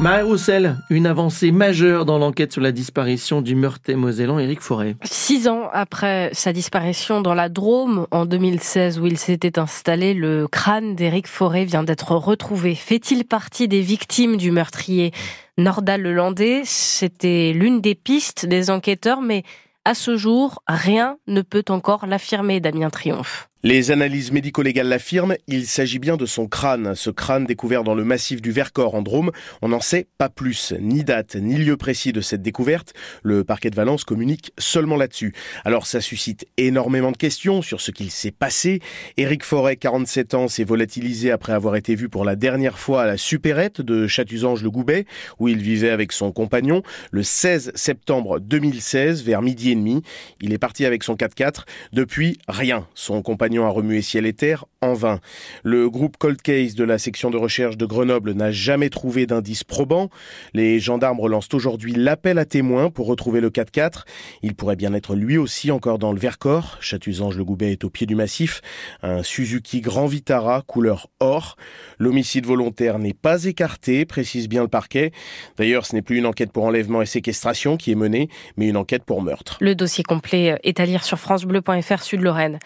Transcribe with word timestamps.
Marie 0.00 0.22
Roussel, 0.22 0.76
une 0.90 1.08
avancée 1.08 1.50
majeure 1.50 2.04
dans 2.04 2.18
l'enquête 2.18 2.52
sur 2.52 2.62
la 2.62 2.70
disparition 2.70 3.42
du 3.42 3.56
Meurthe-et-Mosellan 3.56 4.38
Éric 4.38 4.60
Forêt. 4.60 4.94
Six 5.02 5.48
ans 5.48 5.68
après 5.72 6.30
sa 6.34 6.52
disparition 6.52 7.20
dans 7.20 7.34
la 7.34 7.48
Drôme 7.48 8.06
en 8.12 8.24
2016 8.24 9.00
où 9.00 9.06
il 9.06 9.18
s'était 9.18 9.58
installé, 9.58 10.14
le 10.14 10.46
crâne 10.46 10.94
d'Éric 10.94 11.26
Forêt 11.26 11.64
vient 11.64 11.82
d'être 11.82 12.12
retrouvé. 12.12 12.76
Fait-il 12.76 13.24
partie 13.24 13.66
des 13.66 13.80
victimes 13.80 14.36
du 14.36 14.52
meurtrier 14.52 15.10
Nordal 15.56 16.02
Lelandais? 16.02 16.62
C'était 16.64 17.52
l'une 17.52 17.80
des 17.80 17.96
pistes 17.96 18.46
des 18.46 18.70
enquêteurs, 18.70 19.20
mais 19.20 19.42
à 19.84 19.94
ce 19.94 20.16
jour, 20.16 20.62
rien 20.68 21.16
ne 21.26 21.42
peut 21.42 21.64
encore 21.70 22.06
l'affirmer, 22.06 22.60
Damien 22.60 22.90
Triomphe. 22.90 23.48
Les 23.64 23.90
analyses 23.90 24.30
médico-légales 24.30 24.86
l'affirment, 24.86 25.34
il 25.48 25.66
s'agit 25.66 25.98
bien 25.98 26.16
de 26.16 26.26
son 26.26 26.46
crâne. 26.46 26.94
Ce 26.94 27.10
crâne 27.10 27.44
découvert 27.44 27.82
dans 27.82 27.96
le 27.96 28.04
massif 28.04 28.40
du 28.40 28.52
Vercors 28.52 28.94
en 28.94 29.02
Drôme, 29.02 29.32
on 29.62 29.70
n'en 29.70 29.80
sait 29.80 30.06
pas 30.16 30.28
plus, 30.28 30.74
ni 30.80 31.02
date, 31.02 31.34
ni 31.34 31.56
lieu 31.56 31.76
précis 31.76 32.12
de 32.12 32.20
cette 32.20 32.40
découverte. 32.40 32.92
Le 33.24 33.42
parquet 33.42 33.70
de 33.70 33.74
Valence 33.74 34.04
communique 34.04 34.52
seulement 34.58 34.94
là-dessus. 34.94 35.34
Alors 35.64 35.88
ça 35.88 36.00
suscite 36.00 36.46
énormément 36.56 37.10
de 37.10 37.16
questions 37.16 37.60
sur 37.60 37.80
ce 37.80 37.90
qu'il 37.90 38.12
s'est 38.12 38.30
passé. 38.30 38.78
Éric 39.16 39.42
Forêt, 39.42 39.74
47 39.74 40.34
ans, 40.34 40.46
s'est 40.46 40.62
volatilisé 40.62 41.32
après 41.32 41.52
avoir 41.52 41.74
été 41.74 41.96
vu 41.96 42.08
pour 42.08 42.24
la 42.24 42.36
dernière 42.36 42.78
fois 42.78 43.02
à 43.02 43.06
la 43.06 43.16
supérette 43.16 43.80
de 43.80 44.06
Chatuzange-le-Goubet, 44.06 45.04
où 45.40 45.48
il 45.48 45.58
vivait 45.58 45.90
avec 45.90 46.12
son 46.12 46.30
compagnon, 46.30 46.84
le 47.10 47.24
16 47.24 47.72
septembre 47.74 48.38
2016, 48.38 49.24
vers 49.24 49.42
midi 49.42 49.72
et 49.72 49.74
demi. 49.74 50.04
Il 50.40 50.52
est 50.52 50.58
parti 50.58 50.84
avec 50.84 51.02
son 51.02 51.16
4x4. 51.16 51.64
Depuis, 51.92 52.38
rien. 52.46 52.86
Son 52.94 53.20
compagnon 53.20 53.47
a 53.56 53.70
remué 53.70 54.02
ciel 54.02 54.26
et 54.26 54.32
terre 54.32 54.64
en 54.80 54.94
vain. 54.94 55.20
Le 55.62 55.90
groupe 55.90 56.16
Cold 56.18 56.40
Case 56.40 56.74
de 56.74 56.84
la 56.84 56.98
section 56.98 57.30
de 57.30 57.36
recherche 57.36 57.76
de 57.76 57.86
Grenoble 57.86 58.32
n'a 58.32 58.50
jamais 58.50 58.90
trouvé 58.90 59.26
d'indice 59.26 59.64
probant. 59.64 60.10
Les 60.54 60.78
gendarmes 60.78 61.20
relancent 61.20 61.52
aujourd'hui 61.52 61.92
l'appel 61.94 62.38
à 62.38 62.44
témoins 62.44 62.90
pour 62.90 63.06
retrouver 63.06 63.40
le 63.40 63.50
4x4. 63.50 64.04
Il 64.42 64.54
pourrait 64.54 64.76
bien 64.76 64.94
être 64.94 65.14
lui 65.14 65.38
aussi 65.38 65.70
encore 65.70 65.98
dans 65.98 66.12
le 66.12 66.18
Vercors. 66.18 66.76
Chatuzange-le-Goubet 66.80 67.72
est 67.72 67.84
au 67.84 67.90
pied 67.90 68.06
du 68.06 68.14
massif. 68.14 68.60
Un 69.02 69.22
Suzuki 69.22 69.80
Grand 69.80 70.06
Vitara 70.06 70.62
couleur 70.66 71.08
or. 71.20 71.56
L'homicide 71.98 72.46
volontaire 72.46 72.98
n'est 72.98 73.14
pas 73.14 73.44
écarté, 73.44 74.04
précise 74.04 74.48
bien 74.48 74.62
le 74.62 74.68
parquet. 74.68 75.12
D'ailleurs, 75.56 75.86
ce 75.86 75.94
n'est 75.94 76.02
plus 76.02 76.18
une 76.18 76.26
enquête 76.26 76.52
pour 76.52 76.64
enlèvement 76.64 77.02
et 77.02 77.06
séquestration 77.06 77.76
qui 77.76 77.90
est 77.90 77.96
menée, 77.96 78.28
mais 78.56 78.68
une 78.68 78.76
enquête 78.76 79.04
pour 79.04 79.22
meurtre. 79.22 79.58
Le 79.60 79.74
dossier 79.74 80.04
complet 80.04 80.58
est 80.62 80.80
à 80.80 80.84
lire 80.84 81.04
sur 81.04 81.18
francebleu.fr 81.18 82.02
Sud-Lorraine. 82.02 82.58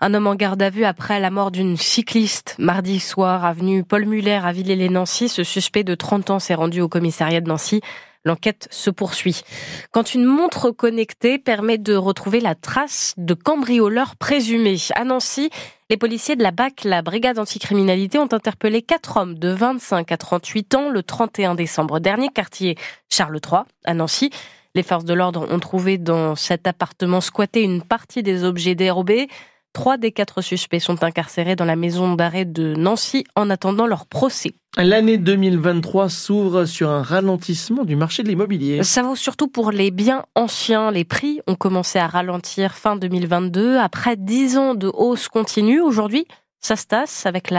Un 0.00 0.14
homme 0.14 0.28
en 0.28 0.36
garde 0.36 0.62
à 0.62 0.70
vue 0.70 0.84
après 0.84 1.18
la 1.18 1.30
mort 1.30 1.50
d'une 1.50 1.76
cycliste 1.76 2.54
mardi 2.60 3.00
soir, 3.00 3.44
avenue 3.44 3.82
Paul 3.82 4.04
Muller 4.04 4.38
à 4.44 4.52
Villers-les-Nancy. 4.52 5.28
Ce 5.28 5.42
suspect 5.42 5.82
de 5.82 5.96
30 5.96 6.30
ans 6.30 6.38
s'est 6.38 6.54
rendu 6.54 6.80
au 6.80 6.88
commissariat 6.88 7.40
de 7.40 7.48
Nancy. 7.48 7.80
L'enquête 8.24 8.68
se 8.70 8.90
poursuit. 8.90 9.42
Quand 9.90 10.14
une 10.14 10.24
montre 10.24 10.70
connectée 10.70 11.38
permet 11.38 11.78
de 11.78 11.96
retrouver 11.96 12.38
la 12.38 12.54
trace 12.54 13.14
de 13.16 13.34
cambrioleurs 13.34 14.14
présumés. 14.14 14.76
À 14.94 15.02
Nancy, 15.02 15.50
les 15.90 15.96
policiers 15.96 16.36
de 16.36 16.44
la 16.44 16.52
BAC, 16.52 16.84
la 16.84 17.02
brigade 17.02 17.40
anticriminalité, 17.40 18.18
ont 18.18 18.28
interpellé 18.30 18.82
quatre 18.82 19.16
hommes 19.16 19.36
de 19.36 19.48
25 19.48 20.12
à 20.12 20.16
38 20.16 20.74
ans 20.76 20.90
le 20.90 21.02
31 21.02 21.56
décembre 21.56 21.98
dernier, 21.98 22.28
quartier 22.28 22.76
Charles 23.10 23.40
III, 23.44 23.62
à 23.84 23.94
Nancy. 23.94 24.30
Les 24.76 24.84
forces 24.84 25.04
de 25.04 25.14
l'ordre 25.14 25.44
ont 25.50 25.58
trouvé 25.58 25.98
dans 25.98 26.36
cet 26.36 26.68
appartement 26.68 27.20
squatté 27.20 27.62
une 27.62 27.82
partie 27.82 28.22
des 28.22 28.44
objets 28.44 28.76
dérobés. 28.76 29.28
Trois 29.72 29.96
des 29.96 30.12
quatre 30.12 30.42
suspects 30.42 30.80
sont 30.80 31.04
incarcérés 31.04 31.54
dans 31.54 31.64
la 31.64 31.76
maison 31.76 32.14
d'arrêt 32.14 32.44
de 32.44 32.74
Nancy 32.74 33.24
en 33.36 33.48
attendant 33.50 33.86
leur 33.86 34.06
procès. 34.06 34.54
L'année 34.76 35.18
2023 35.18 36.08
s'ouvre 36.08 36.64
sur 36.64 36.90
un 36.90 37.02
ralentissement 37.02 37.84
du 37.84 37.96
marché 37.96 38.22
de 38.22 38.28
l'immobilier. 38.28 38.82
Ça 38.82 39.02
vaut 39.02 39.16
surtout 39.16 39.48
pour 39.48 39.70
les 39.70 39.90
biens 39.90 40.24
anciens. 40.34 40.90
Les 40.90 41.04
prix 41.04 41.40
ont 41.46 41.54
commencé 41.54 41.98
à 41.98 42.06
ralentir 42.06 42.74
fin 42.74 42.96
2022 42.96 43.76
après 43.76 44.16
dix 44.16 44.56
ans 44.56 44.74
de 44.74 44.90
hausse 44.92 45.28
continue. 45.28 45.80
Aujourd'hui, 45.80 46.26
ça 46.60 46.74
se 46.74 46.86
tasse 46.86 47.24
avec 47.26 47.52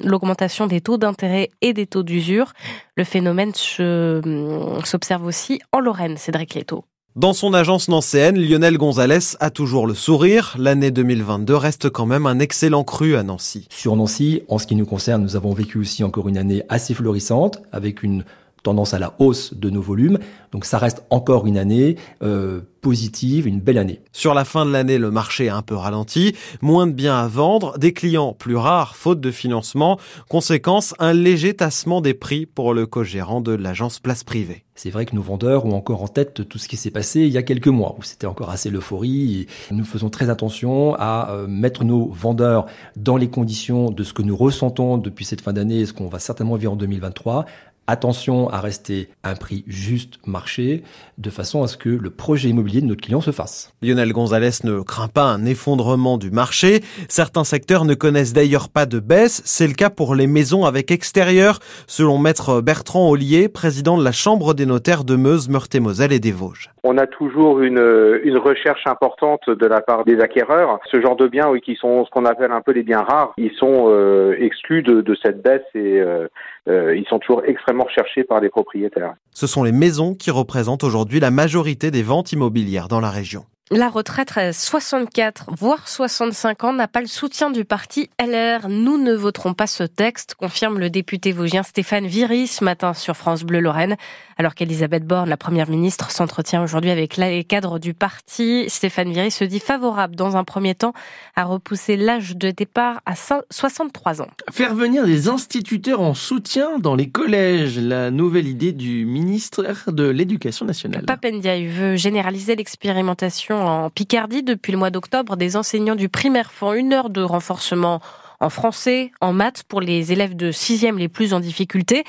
l'augmentation 0.00 0.66
des 0.66 0.80
taux 0.80 0.98
d'intérêt 0.98 1.50
et 1.62 1.72
des 1.72 1.86
taux 1.86 2.02
d'usure. 2.02 2.52
Le 2.96 3.04
phénomène 3.04 3.52
s'observe 3.54 5.24
aussi 5.26 5.60
en 5.72 5.80
Lorraine, 5.80 6.16
Cédric 6.16 6.54
Leto. 6.54 6.84
Dans 7.16 7.32
son 7.32 7.54
agence 7.54 7.88
nancéenne, 7.88 8.38
Lionel 8.38 8.76
Gonzalez 8.76 9.38
a 9.40 9.48
toujours 9.48 9.86
le 9.86 9.94
sourire. 9.94 10.54
L'année 10.58 10.90
2022 10.90 11.56
reste 11.56 11.88
quand 11.88 12.04
même 12.04 12.26
un 12.26 12.40
excellent 12.40 12.84
cru 12.84 13.16
à 13.16 13.22
Nancy. 13.22 13.66
Sur 13.70 13.96
Nancy, 13.96 14.42
en 14.48 14.58
ce 14.58 14.66
qui 14.66 14.76
nous 14.76 14.84
concerne, 14.84 15.22
nous 15.22 15.34
avons 15.34 15.54
vécu 15.54 15.78
aussi 15.78 16.04
encore 16.04 16.28
une 16.28 16.36
année 16.36 16.62
assez 16.68 16.92
florissante 16.92 17.62
avec 17.72 18.02
une 18.02 18.22
tendance 18.66 18.94
à 18.94 18.98
la 18.98 19.14
hausse 19.20 19.54
de 19.54 19.70
nos 19.70 19.80
volumes. 19.80 20.18
Donc 20.50 20.64
ça 20.64 20.78
reste 20.78 21.04
encore 21.10 21.46
une 21.46 21.56
année 21.56 21.96
euh, 22.22 22.62
positive, 22.80 23.46
une 23.46 23.60
belle 23.60 23.78
année. 23.78 24.00
Sur 24.12 24.34
la 24.34 24.44
fin 24.44 24.66
de 24.66 24.72
l'année, 24.72 24.98
le 24.98 25.10
marché 25.10 25.48
a 25.48 25.56
un 25.56 25.62
peu 25.62 25.74
ralenti, 25.74 26.34
moins 26.62 26.86
de 26.86 26.92
biens 26.92 27.16
à 27.16 27.28
vendre, 27.28 27.78
des 27.78 27.92
clients 27.92 28.32
plus 28.32 28.56
rares, 28.56 28.96
faute 28.96 29.20
de 29.20 29.30
financement. 29.30 29.98
Conséquence, 30.28 30.94
un 30.98 31.12
léger 31.12 31.54
tassement 31.54 32.00
des 32.00 32.14
prix 32.14 32.46
pour 32.46 32.74
le 32.74 32.86
co-gérant 32.86 33.40
de 33.40 33.52
l'agence 33.52 34.00
Place 34.00 34.24
Privée. 34.24 34.64
C'est 34.74 34.90
vrai 34.90 35.06
que 35.06 35.14
nos 35.14 35.22
vendeurs 35.22 35.64
ont 35.64 35.74
encore 35.74 36.02
en 36.02 36.08
tête 36.08 36.48
tout 36.48 36.58
ce 36.58 36.68
qui 36.68 36.76
s'est 36.76 36.90
passé 36.90 37.20
il 37.20 37.32
y 37.32 37.38
a 37.38 37.42
quelques 37.42 37.68
mois, 37.68 37.96
où 37.98 38.02
c'était 38.02 38.26
encore 38.26 38.50
assez 38.50 38.68
l'euphorie. 38.68 39.46
Nous 39.70 39.84
faisons 39.84 40.10
très 40.10 40.28
attention 40.28 40.94
à 40.96 41.30
euh, 41.30 41.46
mettre 41.46 41.84
nos 41.84 42.08
vendeurs 42.08 42.66
dans 42.94 43.16
les 43.16 43.28
conditions 43.28 43.90
de 43.90 44.02
ce 44.02 44.12
que 44.12 44.22
nous 44.22 44.36
ressentons 44.36 44.98
depuis 44.98 45.24
cette 45.24 45.40
fin 45.40 45.52
d'année 45.52 45.80
et 45.80 45.86
ce 45.86 45.92
qu'on 45.92 46.08
va 46.08 46.18
certainement 46.18 46.56
vivre 46.56 46.72
en 46.72 46.76
2023, 46.76 47.46
Attention 47.88 48.48
à 48.48 48.60
rester 48.60 49.08
un 49.22 49.36
prix 49.36 49.62
juste 49.68 50.18
marché, 50.26 50.82
de 51.18 51.30
façon 51.30 51.62
à 51.62 51.68
ce 51.68 51.76
que 51.76 51.88
le 51.88 52.10
projet 52.10 52.48
immobilier 52.48 52.80
de 52.80 52.86
notre 52.86 53.00
client 53.00 53.20
se 53.20 53.30
fasse. 53.30 53.72
Lionel 53.80 54.12
Gonzalez 54.12 54.50
ne 54.64 54.80
craint 54.80 55.06
pas 55.06 55.22
un 55.22 55.44
effondrement 55.44 56.18
du 56.18 56.32
marché. 56.32 56.80
Certains 57.08 57.44
secteurs 57.44 57.84
ne 57.84 57.94
connaissent 57.94 58.32
d'ailleurs 58.32 58.70
pas 58.70 58.86
de 58.86 58.98
baisse. 58.98 59.40
C'est 59.44 59.68
le 59.68 59.74
cas 59.74 59.88
pour 59.88 60.16
les 60.16 60.26
maisons 60.26 60.64
avec 60.64 60.90
extérieur, 60.90 61.60
selon 61.86 62.18
maître 62.18 62.60
Bertrand 62.60 63.08
Ollier, 63.08 63.48
président 63.48 63.96
de 63.96 64.04
la 64.04 64.12
Chambre 64.12 64.54
des 64.54 64.66
notaires 64.66 65.04
de 65.04 65.14
Meuse, 65.14 65.48
Meurthe-et-Moselle 65.48 66.12
et 66.12 66.18
des 66.18 66.32
Vosges. 66.32 66.70
On 66.82 66.98
a 66.98 67.06
toujours 67.06 67.60
une, 67.60 68.20
une 68.24 68.38
recherche 68.38 68.86
importante 68.86 69.48
de 69.48 69.66
la 69.66 69.80
part 69.80 70.04
des 70.04 70.20
acquéreurs. 70.20 70.80
Ce 70.90 71.00
genre 71.00 71.16
de 71.16 71.26
biens, 71.26 71.48
oui, 71.50 71.60
qui 71.60 71.76
sont 71.76 72.04
ce 72.04 72.10
qu'on 72.10 72.24
appelle 72.24 72.52
un 72.52 72.60
peu 72.60 72.72
les 72.72 72.82
biens 72.82 73.02
rares, 73.02 73.32
ils 73.38 73.52
sont 73.52 73.86
euh, 73.88 74.36
exclus 74.38 74.82
de, 74.82 75.00
de, 75.00 75.16
cette 75.22 75.42
baisse 75.42 75.62
et 75.74 76.00
euh, 76.00 76.28
euh, 76.68 76.96
ils 76.96 77.06
sont 77.06 77.18
toujours 77.18 77.42
extrêmement 77.44 77.84
recherchés 77.84 78.24
par 78.24 78.40
les 78.40 78.48
propriétaires. 78.48 79.14
Ce 79.32 79.46
sont 79.46 79.62
les 79.62 79.72
maisons 79.72 80.14
qui 80.14 80.30
représentent 80.30 80.84
aujourd'hui 80.84 81.20
la 81.20 81.30
majorité 81.30 81.90
des 81.90 82.02
ventes 82.02 82.32
immobilières 82.32 82.88
dans 82.88 83.00
la 83.00 83.10
région. 83.10 83.44
La 83.72 83.88
retraite 83.88 84.30
à 84.36 84.52
64, 84.52 85.46
voire 85.58 85.88
65 85.88 86.62
ans, 86.62 86.72
n'a 86.72 86.86
pas 86.86 87.00
le 87.00 87.08
soutien 87.08 87.50
du 87.50 87.64
parti 87.64 88.08
LR. 88.24 88.68
Nous 88.68 88.96
ne 88.96 89.12
voterons 89.12 89.54
pas 89.54 89.66
ce 89.66 89.82
texte, 89.82 90.36
confirme 90.36 90.78
le 90.78 90.88
député 90.88 91.32
vosgien 91.32 91.64
Stéphane 91.64 92.06
Viry 92.06 92.46
ce 92.46 92.62
matin 92.62 92.94
sur 92.94 93.16
France 93.16 93.42
Bleu 93.42 93.58
Lorraine. 93.58 93.96
Alors 94.38 94.54
qu'Elisabeth 94.54 95.04
Borne, 95.04 95.28
la 95.28 95.36
première 95.36 95.68
ministre, 95.68 96.12
s'entretient 96.12 96.62
aujourd'hui 96.62 96.90
avec 96.90 97.16
les 97.16 97.42
cadres 97.42 97.80
du 97.80 97.92
parti, 97.92 98.66
Stéphane 98.68 99.10
Viry 99.10 99.32
se 99.32 99.42
dit 99.42 99.58
favorable 99.58 100.14
dans 100.14 100.36
un 100.36 100.44
premier 100.44 100.76
temps 100.76 100.92
à 101.34 101.42
repousser 101.42 101.96
l'âge 101.96 102.36
de 102.36 102.52
départ 102.52 103.00
à 103.04 103.14
63 103.50 104.22
ans. 104.22 104.28
Faire 104.52 104.76
venir 104.76 105.06
des 105.06 105.26
instituteurs 105.26 106.02
en 106.02 106.14
soutien 106.14 106.78
dans 106.78 106.94
les 106.94 107.08
collèges, 107.08 107.80
la 107.80 108.12
nouvelle 108.12 108.46
idée 108.46 108.72
du 108.72 109.06
ministre 109.06 109.90
de 109.90 110.04
l'Éducation 110.04 110.66
nationale. 110.66 111.04
Papendiaï 111.04 111.66
veut 111.66 111.96
généraliser 111.96 112.54
l'expérimentation 112.54 113.55
en 113.64 113.90
Picardie. 113.90 114.42
Depuis 114.42 114.72
le 114.72 114.78
mois 114.78 114.90
d'octobre, 114.90 115.36
des 115.36 115.56
enseignants 115.56 115.96
du 115.96 116.08
primaire 116.08 116.52
font 116.52 116.72
une 116.74 116.92
heure 116.92 117.10
de 117.10 117.22
renforcement 117.22 118.00
en 118.40 118.50
français, 118.50 119.10
en 119.20 119.32
maths 119.32 119.62
pour 119.64 119.80
les 119.80 120.12
élèves 120.12 120.36
de 120.36 120.52
sixième 120.52 120.98
les 120.98 121.08
plus 121.08 121.34
en 121.34 121.40
difficulté. 121.40 122.04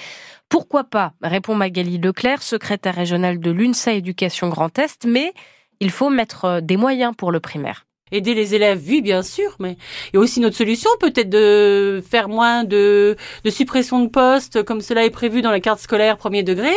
Pourquoi 0.49 0.83
pas 0.83 1.13
répond 1.21 1.55
Magali 1.55 1.97
Leclerc, 1.97 2.41
secrétaire 2.41 2.95
régionale 2.95 3.39
de 3.39 3.51
l'UNSA 3.51 3.93
Éducation 3.93 4.49
Grand 4.49 4.77
Est, 4.77 5.05
mais 5.05 5.33
il 5.79 5.91
faut 5.91 6.09
mettre 6.09 6.59
des 6.61 6.77
moyens 6.77 7.13
pour 7.17 7.31
le 7.31 7.39
primaire. 7.39 7.86
Aider 8.11 8.33
les 8.33 8.55
élèves, 8.55 8.81
oui, 8.87 9.01
bien 9.01 9.21
sûr, 9.21 9.57
mais 9.59 9.75
il 10.07 10.15
y 10.15 10.17
a 10.17 10.21
aussi 10.21 10.39
une 10.39 10.45
autre 10.45 10.55
solution, 10.55 10.89
peut-être 11.01 11.29
de 11.29 12.01
faire 12.09 12.29
moins 12.29 12.63
de, 12.63 13.17
de 13.43 13.49
suppression 13.49 13.99
de 13.99 14.07
postes, 14.07 14.63
comme 14.63 14.79
cela 14.79 15.03
est 15.03 15.09
prévu 15.09 15.41
dans 15.41 15.51
la 15.51 15.59
carte 15.59 15.79
scolaire 15.79 16.15
premier 16.15 16.41
degré, 16.41 16.71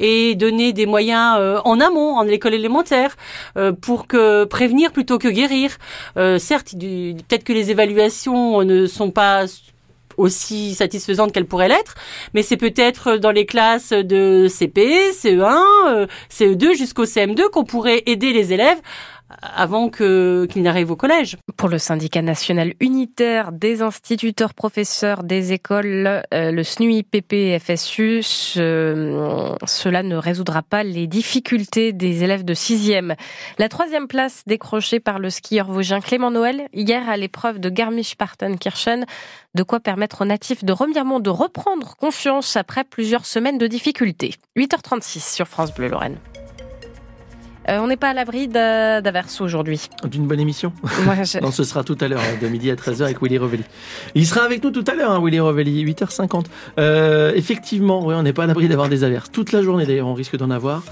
et 0.00 0.34
donner 0.34 0.72
des 0.72 0.86
moyens 0.86 1.36
euh, 1.38 1.60
en 1.64 1.78
amont, 1.78 2.16
en 2.16 2.24
l'école 2.24 2.54
élémentaire, 2.54 3.16
euh, 3.56 3.70
pour 3.70 4.08
que 4.08 4.42
prévenir 4.44 4.90
plutôt 4.90 5.18
que 5.18 5.28
guérir. 5.28 5.76
Euh, 6.16 6.38
certes, 6.38 6.72
peut-être 6.72 7.44
que 7.44 7.52
les 7.52 7.70
évaluations 7.70 8.64
ne 8.64 8.86
sont 8.86 9.12
pas 9.12 9.44
aussi 10.16 10.74
satisfaisantes 10.74 11.32
qu'elles 11.32 11.46
pourraient 11.46 11.68
l'être, 11.68 11.94
mais 12.34 12.42
c'est 12.42 12.56
peut-être 12.56 13.16
dans 13.16 13.30
les 13.30 13.46
classes 13.46 13.92
de 13.92 14.46
CP, 14.48 15.12
CE1, 15.12 16.08
CE2 16.30 16.76
jusqu'au 16.76 17.04
CM2 17.04 17.48
qu'on 17.50 17.64
pourrait 17.64 18.02
aider 18.06 18.32
les 18.32 18.52
élèves 18.52 18.80
avant 19.40 19.88
que 19.88 20.46
qu'il 20.50 20.62
n'arrive 20.62 20.90
au 20.90 20.96
collège. 20.96 21.36
Pour 21.56 21.68
le 21.68 21.78
syndicat 21.78 22.22
national 22.22 22.74
unitaire 22.80 23.52
des 23.52 23.82
instituteurs 23.82 24.54
professeurs 24.54 25.22
des 25.22 25.52
écoles, 25.52 26.22
euh, 26.34 26.50
le 26.50 26.62
SNUI 26.62 27.06
cela 29.66 30.02
ne 30.02 30.16
résoudra 30.16 30.62
pas 30.62 30.82
les 30.82 31.06
difficultés 31.06 31.92
des 31.92 32.24
élèves 32.24 32.44
de 32.44 32.54
sixième. 32.54 33.14
La 33.58 33.68
troisième 33.68 34.08
place 34.08 34.42
décrochée 34.46 35.00
par 35.00 35.18
le 35.18 35.30
skieur 35.30 35.70
vosgien 35.70 36.00
Clément 36.00 36.30
Noël 36.30 36.68
hier 36.72 37.08
à 37.08 37.16
l'épreuve 37.16 37.58
de 37.58 37.68
Garmisch-Partenkirchen, 37.68 39.04
de 39.54 39.62
quoi 39.62 39.80
permettre 39.80 40.22
aux 40.22 40.26
natifs 40.26 40.64
de 40.64 40.72
Remiremont 40.72 41.20
de 41.20 41.30
reprendre 41.30 41.96
confiance 41.96 42.56
après 42.56 42.84
plusieurs 42.84 43.26
semaines 43.26 43.58
de 43.58 43.66
difficultés. 43.66 44.34
8h36 44.56 45.34
sur 45.34 45.46
France 45.46 45.74
Bleu 45.74 45.88
Lorraine. 45.88 46.18
Euh, 47.68 47.78
on 47.78 47.86
n'est 47.86 47.96
pas 47.96 48.10
à 48.10 48.14
l'abri 48.14 48.48
d'averses 48.48 49.40
aujourd'hui. 49.40 49.88
D'une 50.04 50.26
bonne 50.26 50.40
émission 50.40 50.72
Non, 51.42 51.50
ce 51.50 51.64
sera 51.64 51.84
tout 51.84 51.96
à 52.00 52.08
l'heure, 52.08 52.20
hein, 52.20 52.38
de 52.40 52.48
midi 52.48 52.70
à 52.70 52.74
13h 52.74 53.04
avec 53.04 53.22
Willy 53.22 53.38
Revelli. 53.38 53.64
Il 54.14 54.26
sera 54.26 54.44
avec 54.44 54.62
nous 54.64 54.70
tout 54.70 54.84
à 54.86 54.94
l'heure, 54.94 55.12
hein, 55.12 55.20
Willy 55.22 55.40
Revelli, 55.40 55.84
8h50. 55.84 56.46
Euh, 56.78 57.32
effectivement, 57.34 58.04
oui, 58.04 58.14
on 58.14 58.22
n'est 58.22 58.32
pas 58.32 58.44
à 58.44 58.46
l'abri 58.46 58.68
d'avoir 58.68 58.88
des 58.88 59.04
averses. 59.04 59.30
Toute 59.30 59.52
la 59.52 59.62
journée 59.62 59.86
d'ailleurs, 59.86 60.08
on 60.08 60.14
risque 60.14 60.36
d'en 60.36 60.50
avoir. 60.50 60.82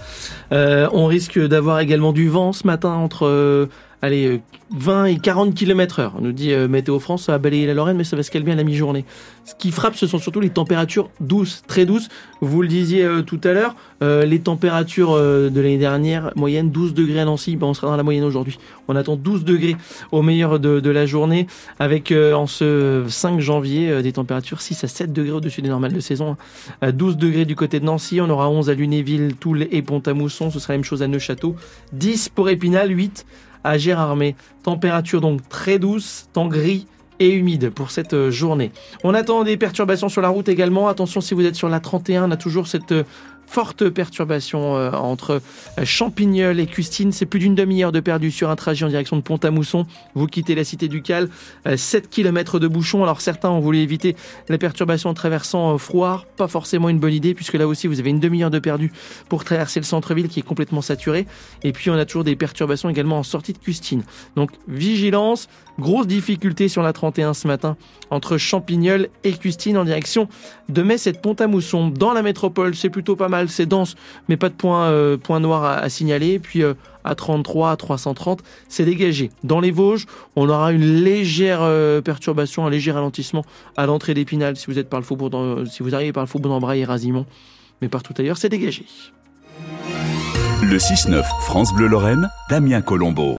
Euh, 0.53 0.89
on 0.93 1.07
risque 1.07 1.39
d'avoir 1.39 1.81
également 1.81 2.13
du 2.13 2.29
vent 2.29 2.53
ce 2.53 2.67
matin 2.67 2.93
entre 2.93 3.69
allez, 4.03 4.41
20 4.71 5.07
et 5.07 5.19
40 5.19 5.55
km 5.55 5.99
heure. 5.99 6.15
On 6.17 6.23
nous 6.23 6.33
dit 6.33 6.53
euh, 6.53 6.69
Météo 6.69 6.99
France, 6.99 7.25
ça 7.25 7.33
va 7.33 7.39
balayer 7.39 7.67
la 7.67 7.75
Lorraine, 7.75 7.97
mais 7.97 8.05
ça 8.05 8.17
va 8.17 8.23
se 8.23 8.31
calmer 8.31 8.53
à 8.53 8.55
la 8.55 8.63
mi-journée. 8.63 9.05
Ce 9.45 9.55
qui 9.55 9.73
frappe, 9.73 9.97
ce 9.97 10.07
sont 10.07 10.19
surtout 10.19 10.41
les 10.41 10.51
températures 10.51 11.11
douces, 11.21 11.63
très 11.67 11.87
douces. 11.87 12.09
Vous 12.41 12.63
le 12.63 12.69
disiez 12.69 13.05
euh, 13.05 13.23
tout 13.23 13.41
à 13.45 13.53
l'heure, 13.53 13.75
euh, 14.03 14.25
les 14.25 14.39
températures 14.41 15.17
de 15.17 15.61
l'année 15.61 15.79
dernière, 15.79 16.31
moyenne 16.37 16.71
12 16.71 16.95
degrés 16.95 17.21
à 17.21 17.25
Nancy, 17.25 17.57
ben, 17.57 17.67
on 17.67 17.75
sera 17.75 17.89
dans 17.89 17.97
la 17.97 18.03
moyenne 18.03 18.25
aujourd'hui. 18.25 18.59
On 18.89 18.97
attend 18.97 19.17
12 19.17 19.45
degrés 19.45 19.77
au 20.13 20.23
meilleur 20.23 20.61
de, 20.61 20.81
de 20.81 20.91
la 20.91 21.07
journée, 21.07 21.47
avec 21.79 22.13
en 22.13 22.47
ce 22.47 23.05
5 23.09 23.41
janvier 23.41 24.03
des 24.03 24.13
températures 24.13 24.61
6 24.61 24.85
à 24.85 24.89
7 24.89 25.13
degrés 25.13 25.33
au-dessus 25.33 25.63
des 25.63 25.69
normales 25.69 25.93
de 25.93 26.01
saison. 26.01 26.37
12 26.83 27.17
degrés 27.17 27.45
du 27.45 27.57
côté 27.57 27.81
de 27.81 27.85
Nancy, 27.85 28.21
on 28.21 28.31
aura 28.31 28.49
11 28.49 28.71
à 28.71 28.75
Lunéville, 28.75 29.35
Toul 29.39 29.67
et 29.71 29.83
Pont-à-Mousson, 29.83 30.51
ce 30.51 30.59
sera 30.59 30.73
la 30.73 30.79
même 30.79 30.85
chose 30.85 31.03
à 31.03 31.09
Neuchâteau. 31.09 31.57
10 31.93 32.31
pour 32.31 32.49
Épinal, 32.49 32.91
8 32.91 33.27
à 33.65 33.79
Gérardmer. 33.79 34.37
Température 34.63 35.21
donc 35.21 35.49
très 35.49 35.79
douce, 35.79 36.29
temps 36.33 36.49
gris 36.49 36.87
et 37.21 37.31
humide 37.31 37.71
pour 37.71 37.91
cette 37.91 38.15
euh, 38.15 38.31
journée. 38.31 38.73
On 39.05 39.15
attend 39.15 39.45
des 39.45 39.57
perturbations 39.57 40.09
sur 40.09 40.23
la 40.23 40.31
route 40.31 40.49
également. 40.49 40.89
Attention 40.89 41.21
si 41.21 41.35
vous 41.35 41.45
êtes 41.45 41.55
sur 41.55 41.69
la 41.69 41.79
31, 41.79 42.29
on 42.29 42.31
a 42.31 42.37
toujours 42.37 42.67
cette 42.67 42.93
euh, 42.93 43.05
forte 43.51 43.89
perturbation 43.89 44.77
euh, 44.77 44.93
entre 44.93 45.43
euh, 45.79 45.85
Champignol 45.85 46.61
et 46.61 46.67
Custine. 46.67 47.11
C'est 47.11 47.27
plus 47.27 47.41
d'une 47.41 47.57
demi-heure 47.57 47.91
de 47.91 47.99
perdu 47.99 48.31
sur 48.31 48.49
un 48.49 48.55
trajet 48.55 48.87
en 48.87 48.89
direction 48.89 49.17
de 49.17 49.23
Pont-à-Mousson. 49.23 49.87
Vous 50.15 50.29
quittez 50.29 50.55
la 50.55 50.63
cité 50.63 50.87
du 50.87 51.03
Cal. 51.03 51.29
7 51.75 52.05
euh, 52.05 52.09
km 52.09 52.61
de 52.61 52.69
bouchon. 52.69 53.03
Alors 53.03 53.21
certains 53.21 53.51
ont 53.51 53.59
voulu 53.59 53.79
éviter 53.79 54.15
la 54.49 54.57
perturbation 54.57 55.11
en 55.11 55.15
traversant 55.15 55.77
Froid. 55.79 56.25
Pas 56.37 56.47
forcément 56.47 56.89
une 56.89 57.01
bonne 57.01 57.13
idée 57.13 57.35
puisque 57.35 57.55
là 57.55 57.67
aussi 57.67 57.89
vous 57.89 57.99
avez 57.99 58.11
une 58.11 58.21
demi-heure 58.21 58.51
de 58.51 58.61
perdu 58.61 58.93
pour 59.29 59.43
traverser 59.43 59.81
le 59.81 59.85
centre-ville 59.85 60.29
qui 60.29 60.39
est 60.39 60.45
complètement 60.45 60.81
saturé. 60.81 61.27
Et 61.65 61.73
puis 61.73 61.91
on 61.91 61.95
a 61.95 62.05
toujours 62.05 62.25
des 62.25 62.37
perturbations 62.37 62.89
également 62.89 63.19
en 63.19 63.25
sortie 63.25 63.53
de 63.53 63.59
Custine. 63.59 64.05
Donc 64.37 64.51
vigilance. 64.69 65.49
Grosse 65.81 66.07
difficulté 66.07 66.69
sur 66.69 66.83
la 66.83 66.93
31 66.93 67.33
ce 67.33 67.49
matin 67.49 67.77
entre 68.11 68.37
Champignol 68.37 69.09
et 69.25 69.33
Custine 69.33 69.79
en 69.79 69.85
direction 69.85 70.29
de 70.69 70.83
Metz 70.83 71.07
et 71.07 71.13
de 71.13 71.19
Pont-à-Mousson. 71.19 71.89
Dans 71.89 72.13
la 72.13 72.23
métropole, 72.23 72.75
c'est 72.75 72.91
plutôt 72.91 73.17
pas 73.17 73.29
mal, 73.29 73.40
c'est 73.49 73.67
dense, 73.67 73.95
mais 74.29 74.37
pas 74.37 74.49
de 74.49 74.55
point, 74.55 74.85
euh, 74.89 75.17
noir 75.41 75.65
à, 75.65 75.89
signaler. 75.89 76.39
Puis 76.39 76.63
euh, 76.63 76.75
à 77.05 77.15
33, 77.15 77.71
à 77.73 77.77
330, 77.77 78.43
c'est 78.69 78.85
dégagé. 78.85 79.31
Dans 79.45 79.61
les 79.61 79.71
Vosges, 79.71 80.07
on 80.37 80.49
aura 80.49 80.73
une 80.73 81.03
légère 81.03 81.61
euh, 81.63 82.01
perturbation, 82.01 82.67
un 82.67 82.71
léger 82.71 82.93
ralentissement 82.93 83.45
à 83.77 83.87
l'entrée 83.87 84.15
d'Épinal 84.15 84.57
si 84.57 84.67
vous 84.67 84.79
êtes 84.79 84.89
par 84.89 85.01
le 85.01 85.05
faubourg, 85.05 85.31
si 85.71 85.83
vous 85.83 85.95
arrivez 85.95 86.13
par 86.13 86.23
le 86.23 86.29
faubourg 86.29 86.53
d'Embraille 86.53 86.81
et 86.81 86.85
Razimont. 86.85 87.27
Mais 87.81 87.89
partout 87.89 88.15
ailleurs, 88.19 88.37
c'est 88.37 88.51
dégagé. 88.51 88.85
Le 90.63 90.77
6-9 90.77 91.23
France 91.41 91.73
Bleu 91.75 91.87
Lorraine, 91.87 92.29
Damien 92.51 92.83
Colombo. 92.83 93.29